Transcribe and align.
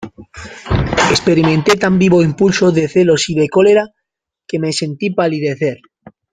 experimenté 1.13 1.71
tan 1.83 1.93
vivo 2.03 2.23
impulso 2.29 2.65
de 2.71 2.89
celos 2.95 3.29
y 3.29 3.35
de 3.35 3.47
cólera, 3.49 3.85
que 4.47 4.57
me 4.57 4.73
sentí 4.73 5.11
palidecer. 5.11 5.77